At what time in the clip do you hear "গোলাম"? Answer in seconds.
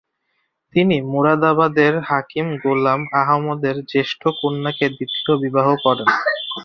2.63-3.01